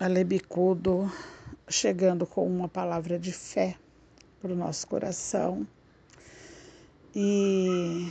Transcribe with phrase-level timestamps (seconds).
[0.00, 1.12] Alebicudo
[1.68, 3.76] chegando com uma palavra de fé
[4.40, 5.68] para o nosso coração.
[7.14, 8.10] E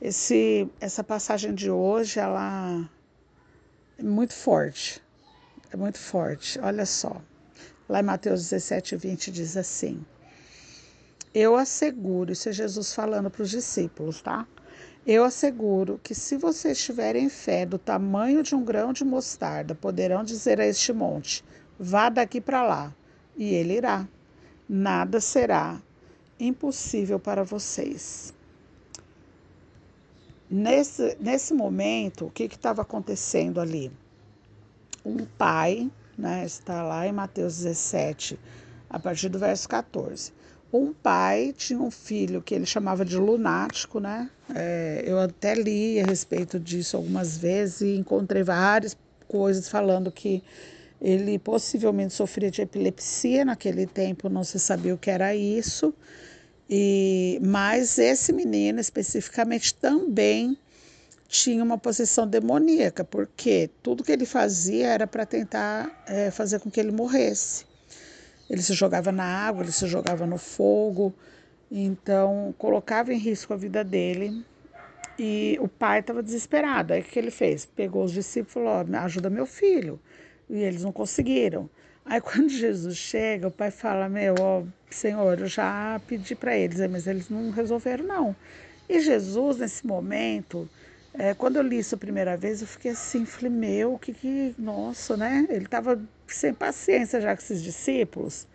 [0.00, 2.90] esse, essa passagem de hoje, ela
[3.98, 5.02] é muito forte.
[5.70, 6.58] É muito forte.
[6.60, 7.20] Olha só.
[7.86, 10.02] Lá em Mateus 17, 20 diz assim:
[11.34, 14.48] Eu asseguro, isso é Jesus falando para os discípulos, tá?
[15.06, 20.22] Eu asseguro que se vocês tiverem fé do tamanho de um grão de mostarda, poderão
[20.22, 21.44] dizer a este monte:
[21.78, 22.94] vá daqui para lá,
[23.36, 24.06] e ele irá.
[24.68, 25.80] Nada será
[26.38, 28.34] impossível para vocês.
[30.50, 33.90] Nesse, nesse momento, o que estava acontecendo ali?
[35.04, 38.38] Um pai, né, está lá em Mateus 17,
[38.88, 40.32] a partir do verso 14.
[40.72, 44.28] Um pai tinha um filho que ele chamava de lunático, né?
[44.54, 50.42] É, eu até li a respeito disso algumas vezes e encontrei várias coisas falando que
[51.00, 55.94] ele possivelmente sofria de epilepsia naquele tempo, não se sabia o que era isso.
[56.68, 60.58] E mas esse menino especificamente também
[61.28, 66.70] tinha uma possessão demoníaca, porque tudo que ele fazia era para tentar é, fazer com
[66.70, 67.66] que ele morresse.
[68.48, 71.14] Ele se jogava na água, ele se jogava no fogo,
[71.70, 74.44] então colocava em risco a vida dele.
[75.18, 76.92] E o pai estava desesperado.
[76.92, 77.66] Aí o que ele fez?
[77.66, 80.00] Pegou os discípulos e falou: ajuda meu filho.
[80.48, 81.68] E eles não conseguiram.
[82.04, 86.78] Aí quando Jesus chega, o pai fala: Meu, ó, Senhor, eu já pedi para eles,
[86.88, 88.36] mas eles não resolveram, não.
[88.88, 90.68] E Jesus, nesse momento,
[91.12, 94.54] é, quando eu li isso a primeira vez, eu fiquei assim, falei, meu, que que,
[94.56, 95.46] nossa, né?
[95.50, 96.00] Ele estava
[96.34, 98.46] sem paciência já com esses discípulos.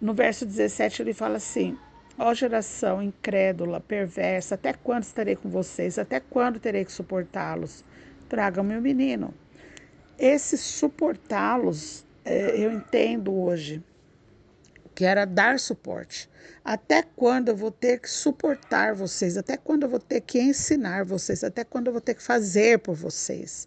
[0.00, 1.76] No verso 17 ele fala assim:
[2.18, 5.98] Ó geração incrédula, perversa, até quando estarei com vocês?
[5.98, 7.84] Até quando terei que suportá-los?
[8.28, 9.34] Tragam-me o menino.
[10.18, 13.82] Esse suportá-los, é, eu entendo hoje,
[14.94, 16.28] que era dar suporte.
[16.62, 19.38] Até quando eu vou ter que suportar vocês?
[19.38, 21.42] Até quando eu vou ter que ensinar vocês?
[21.42, 23.66] Até quando eu vou ter que fazer por vocês?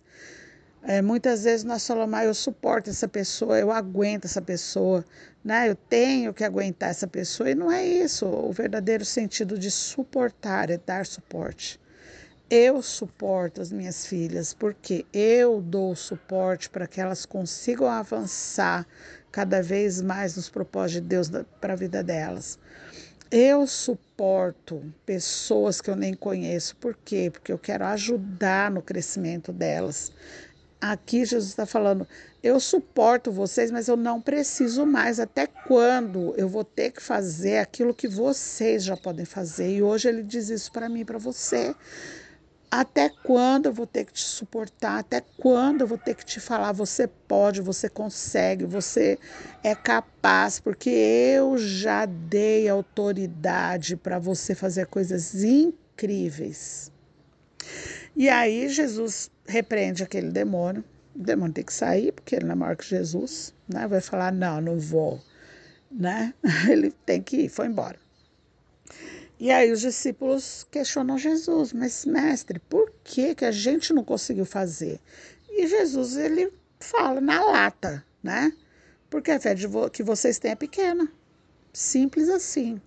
[0.86, 5.06] É, muitas vezes nós falamos, ah, eu suporto essa pessoa, eu aguento essa pessoa,
[5.42, 5.70] né?
[5.70, 7.50] eu tenho que aguentar essa pessoa.
[7.50, 8.26] E não é isso.
[8.26, 11.80] O verdadeiro sentido de suportar é dar suporte.
[12.50, 18.86] Eu suporto as minhas filhas porque eu dou suporte para que elas consigam avançar
[19.32, 22.60] cada vez mais nos propósitos de Deus para a vida delas.
[23.32, 27.32] Eu suporto pessoas que eu nem conheço, por quê?
[27.32, 30.12] Porque eu quero ajudar no crescimento delas.
[30.86, 32.06] Aqui Jesus está falando,
[32.44, 35.18] eu suporto vocês, mas eu não preciso mais.
[35.18, 39.78] Até quando eu vou ter que fazer aquilo que vocês já podem fazer?
[39.78, 41.74] E hoje ele diz isso para mim, para você.
[42.70, 45.00] Até quando eu vou ter que te suportar?
[45.00, 46.74] Até quando eu vou ter que te falar?
[46.74, 49.18] Você pode, você consegue, você
[49.64, 56.92] é capaz, porque eu já dei autoridade para você fazer coisas incríveis.
[58.18, 60.84] E aí Jesus repreende aquele demônio.
[61.16, 63.88] O demônio tem que sair, porque ele não é maior que Jesus, né?
[63.88, 65.22] Vai falar: "Não, não vou",
[65.92, 66.34] né?
[66.70, 67.98] Ele tem que ir, foi embora.
[69.40, 74.46] E aí os discípulos questionam Jesus, mas mestre, por que que a gente não conseguiu
[74.46, 75.00] fazer?
[75.50, 78.54] E Jesus ele fala na lata, né?
[79.10, 81.12] Porque a fé vo que vocês têm é pequena.
[81.74, 82.82] Simples assim.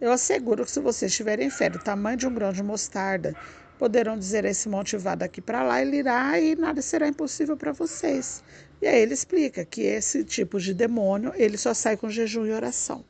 [0.00, 3.34] Eu asseguro que se vocês tiverem fé do tamanho de um grão de mostarda,
[3.78, 7.72] poderão dizer esse monte vá daqui para lá, ele irá e nada será impossível para
[7.72, 8.42] vocês.
[8.80, 12.52] E aí ele explica que esse tipo de demônio, ele só sai com jejum e
[12.52, 13.04] oração.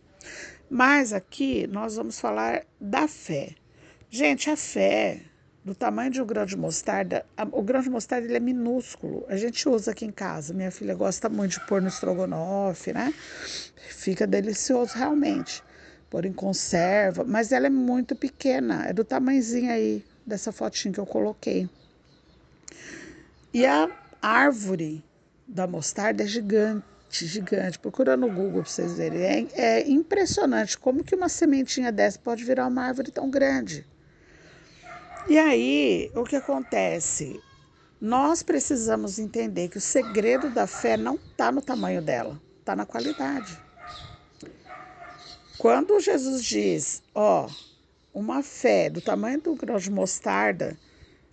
[0.70, 3.54] Mas aqui nós vamos falar da fé.
[4.08, 5.20] Gente, a fé
[5.64, 9.24] do tamanho de um grão de mostarda, o grão de mostarda ele é minúsculo.
[9.28, 10.52] A gente usa aqui em casa.
[10.52, 13.12] Minha filha gosta muito de pôr no estrogonofe, né?
[13.88, 15.62] Fica delicioso realmente.
[16.10, 21.00] Pôr em conserva, mas ela é muito pequena, é do tamanhozinho aí dessa fotinha que
[21.00, 21.68] eu coloquei.
[23.52, 23.90] E a
[24.20, 25.04] árvore
[25.46, 26.84] da mostarda é gigante
[27.24, 29.48] gigante, Procura no Google para vocês verem.
[29.52, 33.86] É, é impressionante como que uma sementinha dessa pode virar uma árvore tão grande.
[35.28, 37.40] E aí, o que acontece?
[38.00, 42.84] Nós precisamos entender que o segredo da fé não está no tamanho dela, está na
[42.84, 43.56] qualidade.
[45.56, 47.48] Quando Jesus diz, ó,
[48.14, 50.78] uma fé do tamanho do grão de mostarda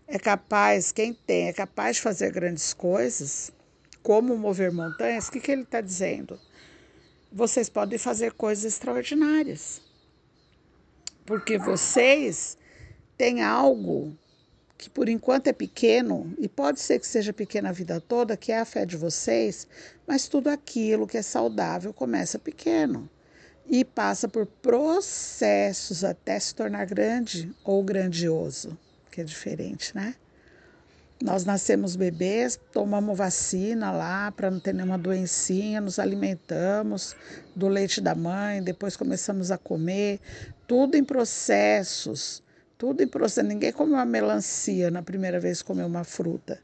[0.08, 3.52] é capaz, quem tem, é capaz de fazer grandes coisas,
[4.02, 6.40] como mover montanhas, o que, que ele está dizendo?
[7.32, 9.80] Vocês podem fazer coisas extraordinárias.
[11.24, 12.58] Porque vocês
[13.16, 14.18] têm algo
[14.76, 18.52] que por enquanto é pequeno, e pode ser que seja pequeno a vida toda, que
[18.52, 19.68] é a fé de vocês,
[20.08, 23.08] mas tudo aquilo que é saudável começa pequeno
[23.68, 28.78] e passa por processos até se tornar grande ou grandioso,
[29.10, 30.16] que é diferente, né?
[31.22, 37.16] Nós nascemos bebês, tomamos vacina lá para não ter nenhuma doencinha, nos alimentamos
[37.56, 40.20] do leite da mãe, depois começamos a comer,
[40.68, 42.42] tudo em processos,
[42.76, 43.48] tudo em processo.
[43.48, 46.60] Ninguém comeu uma melancia na primeira vez comeu uma fruta,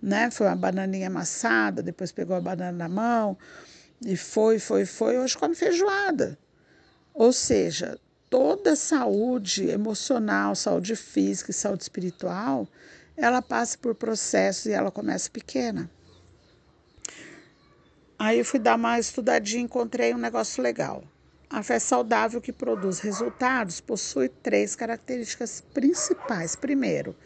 [0.00, 0.30] né?
[0.30, 3.36] Foi uma bananinha amassada, depois pegou a banana na mão
[4.04, 5.18] e foi, foi, foi.
[5.18, 6.38] Hoje come feijoada.
[7.14, 7.98] Ou seja,
[8.30, 12.68] toda saúde emocional, saúde física e saúde espiritual
[13.18, 15.90] ela passa por processos e ela começa pequena.
[18.16, 21.02] Aí eu fui dar uma estudadinha e encontrei um negócio legal.
[21.50, 26.54] A fé saudável que produz resultados possui três características principais.
[26.54, 27.16] Primeiro,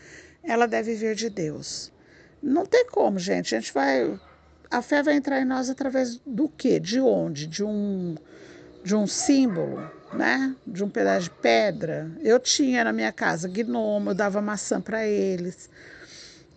[0.42, 1.92] ela deve vir de Deus.
[2.42, 3.54] Não tem como, gente.
[3.54, 4.18] A gente vai.
[4.72, 6.80] A fé vai entrar em nós através do quê?
[6.80, 7.46] De onde?
[7.46, 8.14] De um,
[8.82, 10.56] de um símbolo, né?
[10.66, 12.10] De um pedaço de pedra.
[12.22, 15.68] Eu tinha na minha casa gnomo, eu dava maçã para eles.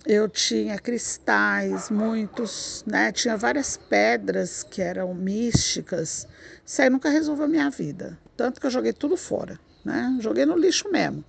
[0.06, 3.12] Eu tinha cristais, muitos, né?
[3.12, 6.26] Tinha várias pedras que eram místicas.
[6.66, 8.18] Isso aí nunca resolveu a minha vida.
[8.38, 10.18] Tanto que eu joguei tudo fora, né?
[10.22, 11.22] Joguei no lixo mesmo.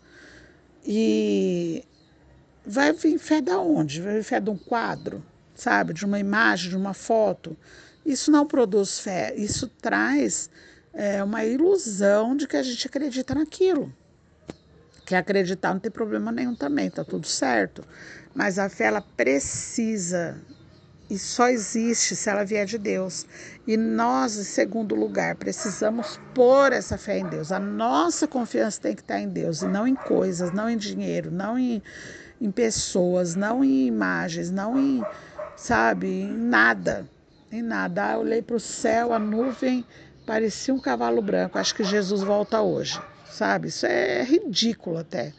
[0.84, 1.84] E
[2.64, 4.00] vai vir fé da onde?
[4.00, 5.20] Vai vir fé de um quadro,
[5.56, 5.92] sabe?
[5.92, 7.56] De uma imagem, de uma foto.
[8.04, 9.34] Isso não produz fé.
[9.36, 10.48] Isso traz
[10.96, 13.92] é uma ilusão de que a gente acredita naquilo.
[15.04, 17.84] Que acreditar não tem problema nenhum também, tá tudo certo.
[18.34, 20.40] Mas a fé ela precisa
[21.08, 23.26] e só existe se ela vier de Deus.
[23.66, 27.52] E nós, em segundo lugar, precisamos pôr essa fé em Deus.
[27.52, 31.30] A nossa confiança tem que estar em Deus e não em coisas, não em dinheiro,
[31.30, 31.82] não em,
[32.40, 35.02] em pessoas, não em imagens, não em,
[35.56, 37.08] sabe, em nada.
[37.50, 38.10] Em nada.
[38.10, 39.84] Ah, eu olhei para o céu, a nuvem
[40.26, 41.58] parecia um cavalo branco.
[41.58, 43.00] Acho que Jesus volta hoje,
[43.30, 43.68] sabe?
[43.68, 45.32] Isso é ridículo até.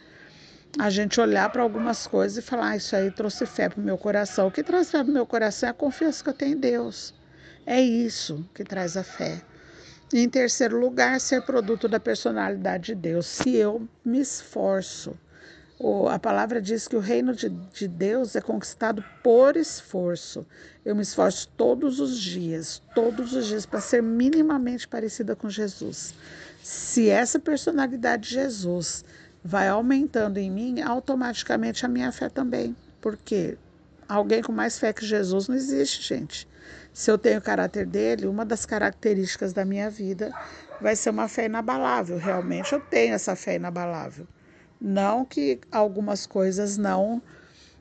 [0.80, 3.84] A gente olhar para algumas coisas e falar, ah, isso aí trouxe fé para o
[3.84, 4.48] meu coração.
[4.48, 6.60] O que traz fé para o meu coração é a confiança que eu tenho em
[6.60, 7.14] Deus.
[7.66, 9.42] É isso que traz a fé.
[10.14, 13.26] E em terceiro lugar, ser produto da personalidade de Deus.
[13.26, 15.18] Se eu me esforço
[16.12, 20.46] a palavra diz que o reino de, de, Deus é conquistado por esforço.
[20.84, 26.16] Eu me esforço todos os dias, todos os dias, para ser minimamente parecida com Jesus.
[26.64, 29.06] Se essa personalidade de Jesus
[29.44, 32.76] vai aumentando em mim, automaticamente a minha fé também.
[33.00, 33.56] Porque
[34.10, 36.48] alguém com mais fé que Jesus não existe, gente.
[36.92, 40.34] Se eu tenho o caráter dele, uma das características da minha vida
[40.82, 42.18] vai ser uma fé inabalável.
[42.18, 44.28] Realmente eu tenho essa fé inabalável.
[44.80, 47.22] Não que algumas coisas não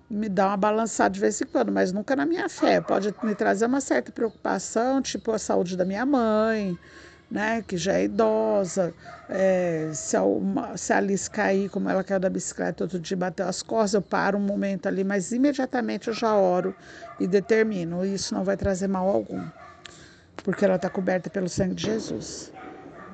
[0.08, 2.80] me dão uma balançada de vez em quando, mas nunca na minha fé.
[2.80, 6.78] Pode me trazer uma certa preocupação, tipo a saúde da minha mãe,
[7.30, 8.94] né, que já é idosa,
[9.28, 13.16] é, se, a, uma, se a Alice cair, como ela caiu da bicicleta outro dia,
[13.16, 16.74] bateu as costas, eu paro um momento ali, mas imediatamente eu já oro
[17.18, 19.44] e determino, isso não vai trazer mal algum,
[20.36, 22.52] porque ela está coberta pelo sangue de Jesus.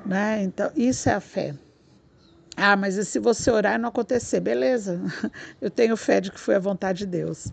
[0.04, 0.42] Né?
[0.42, 1.54] Então, isso é a fé.
[2.56, 4.40] Ah, mas e se você orar e não acontecer?
[4.40, 5.00] Beleza,
[5.60, 7.48] eu tenho fé de que foi a vontade de Deus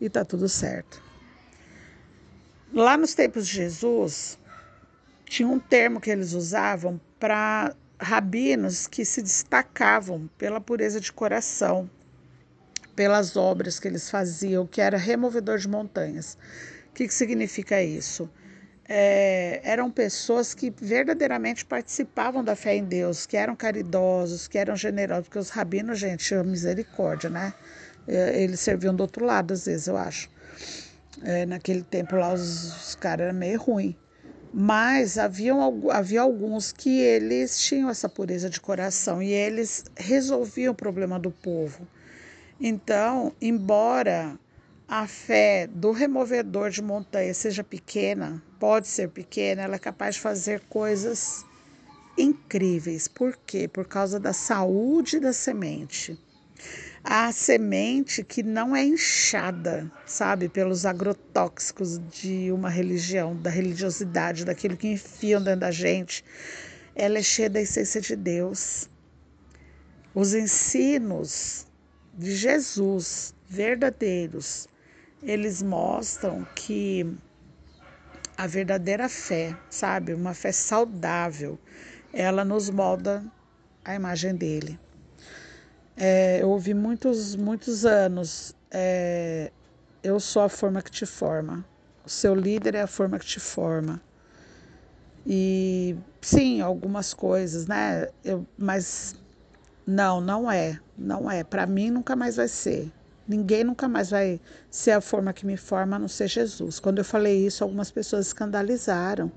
[0.00, 1.02] e tá tudo certo.
[2.72, 4.38] Lá nos tempos de Jesus,
[5.24, 11.88] tinha um termo que eles usavam para rabinos que se destacavam pela pureza de coração,
[12.94, 16.36] pelas obras que eles faziam, que era removedor de montanhas.
[16.90, 18.28] O que, que significa isso?
[18.88, 24.76] É, eram pessoas que verdadeiramente participavam da fé em Deus, que eram caridosos, que eram
[24.76, 27.54] generosos, porque os rabinos, gente, misericórdia, né?
[28.06, 30.28] É, eles serviam do outro lado, às vezes, eu acho.
[31.22, 33.94] É, naquele tempo lá, os, os caras eram meio ruins.
[34.52, 40.76] Mas haviam, havia alguns que eles tinham essa pureza de coração e eles resolviam o
[40.76, 41.88] problema do povo.
[42.60, 44.38] Então, embora
[44.86, 50.20] a fé do removedor de montanha seja pequena, pode ser pequena, ela é capaz de
[50.20, 51.44] fazer coisas
[52.18, 53.08] incríveis.
[53.08, 53.66] Por quê?
[53.66, 56.18] Por causa da saúde da semente.
[57.02, 64.76] A semente que não é inchada, sabe, pelos agrotóxicos de uma religião, da religiosidade, daquilo
[64.76, 66.24] que enfiam dentro da gente,
[66.94, 68.88] ela é cheia da essência de Deus.
[70.14, 71.66] Os ensinos
[72.16, 74.68] de Jesus verdadeiros
[75.24, 77.16] eles mostram que
[78.36, 81.58] a verdadeira fé, sabe, uma fé saudável,
[82.12, 83.24] ela nos molda
[83.84, 84.78] a imagem dele.
[85.96, 88.54] é, eu ouvi muitos, muitos anos.
[88.70, 89.52] É,
[90.02, 91.64] eu sou a forma que te forma.
[92.04, 94.00] O seu líder é a forma que te forma.
[95.26, 98.08] E sim, algumas coisas, né?
[98.24, 99.14] Eu, mas
[99.86, 100.80] não, não é.
[100.98, 101.44] Não é.
[101.44, 102.92] Para mim nunca mais vai ser.
[103.26, 104.40] Ninguém nunca mais vai
[104.70, 106.78] ser a forma que me forma a não ser Jesus.
[106.78, 109.32] Quando eu falei isso, algumas pessoas escandalizaram.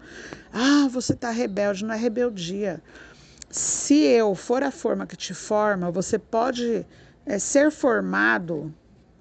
[0.51, 1.85] Ah, você está rebelde.
[1.85, 2.81] Não é rebeldia.
[3.49, 6.85] Se eu for a forma que te forma, você pode
[7.25, 8.73] é, ser formado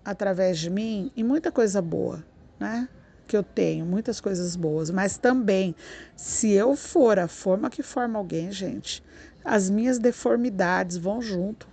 [0.05, 2.25] através de mim em muita coisa boa,
[2.59, 2.89] né?
[3.27, 5.75] Que eu tenho, muitas coisas boas, mas também,
[6.15, 9.03] se eu for a forma que forma alguém, gente,
[9.45, 11.69] as minhas deformidades vão junto.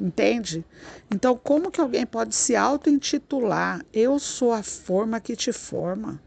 [0.00, 0.64] Entende?
[1.10, 3.84] Então, como que alguém pode se auto-intitular?
[3.92, 6.20] Eu sou a forma que te forma.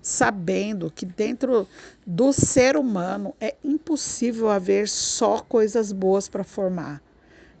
[0.00, 1.66] Sabendo que dentro
[2.06, 7.02] do ser humano é impossível haver só coisas boas para formar.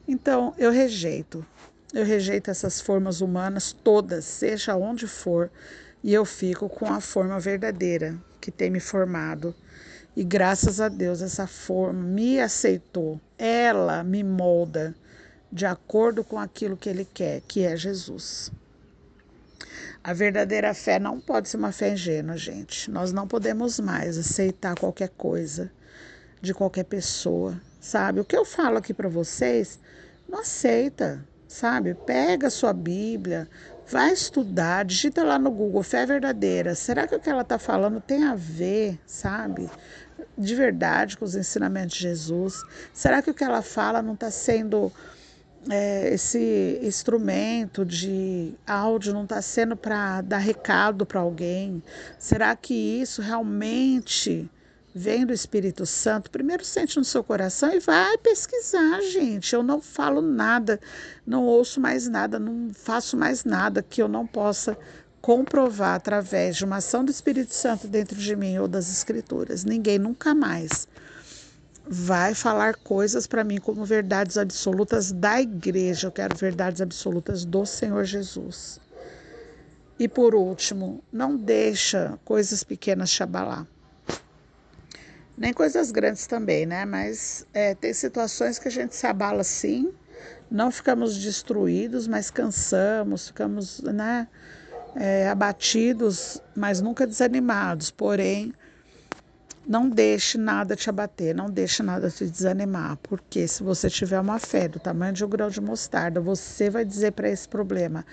[0.06, 1.44] Então, eu rejeito.
[1.92, 5.50] Eu rejeito essas formas humanas todas, seja onde for,
[6.02, 9.54] e eu fico com a forma verdadeira que tem me formado.
[10.14, 13.20] E graças a Deus essa forma me aceitou.
[13.36, 14.94] Ela me molda
[15.50, 18.50] de acordo com aquilo que ele quer, que é Jesus.
[20.02, 22.90] A verdadeira fé não pode ser uma fé ingênua, gente.
[22.90, 25.70] Nós não podemos mais aceitar qualquer coisa
[26.40, 28.20] de qualquer pessoa, sabe?
[28.20, 29.78] O que eu falo aqui para vocês,
[30.28, 31.94] não aceita sabe?
[31.94, 33.48] Pega a sua Bíblia,
[33.88, 36.74] vai estudar, digita lá no Google, fé verdadeira.
[36.74, 39.68] Será que o que ela está falando tem a ver, sabe?
[40.36, 42.62] De verdade com os ensinamentos de Jesus?
[42.92, 44.92] Será que o que ela fala não está sendo
[45.68, 51.82] é, esse instrumento de áudio não está sendo para dar recado para alguém?
[52.18, 54.50] Será que isso realmente
[54.94, 59.54] vem do Espírito Santo, primeiro sente no seu coração e vai pesquisar, gente.
[59.54, 60.80] Eu não falo nada,
[61.26, 64.76] não ouço mais nada, não faço mais nada que eu não possa
[65.20, 69.64] comprovar através de uma ação do Espírito Santo dentro de mim ou das Escrituras.
[69.64, 70.88] Ninguém nunca mais
[71.88, 76.08] vai falar coisas para mim como verdades absolutas da igreja.
[76.08, 78.78] Eu quero verdades absolutas do Senhor Jesus.
[79.98, 83.66] E por último, não deixa coisas pequenas te abalar
[85.38, 86.84] nem coisas grandes também, né?
[86.84, 89.92] Mas é, tem situações que a gente se abala sim,
[90.50, 94.26] não ficamos destruídos, mas cansamos, ficamos né,
[94.96, 97.90] é, abatidos, mas nunca desanimados.
[97.90, 98.52] Porém,
[99.68, 104.38] não deixe nada te abater, não deixe nada te desanimar, porque se você tiver uma
[104.38, 108.06] fé do tamanho de um grão de mostarda, você vai dizer para esse problema: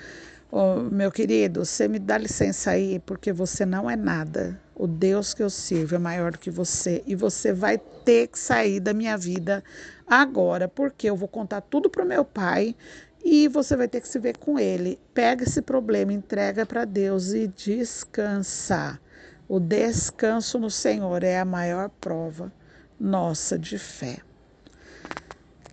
[0.52, 4.60] oh, meu querido, você me dá licença aí, porque você não é nada.
[4.76, 8.38] O Deus que eu sirvo é maior do que você e você vai ter que
[8.38, 9.64] sair da minha vida
[10.06, 12.76] agora, porque eu vou contar tudo para o meu pai
[13.24, 15.00] e você vai ter que se ver com ele.
[15.14, 19.00] Pega esse problema, entrega para Deus e descansa.
[19.48, 22.52] O descanso no Senhor é a maior prova
[23.00, 24.18] nossa de fé.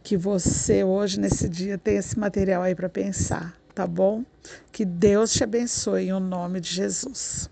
[0.02, 4.24] Que você hoje, nesse dia, tenha esse material aí para pensar, tá bom?
[4.70, 7.48] Que Deus te abençoe em o nome de Jesus.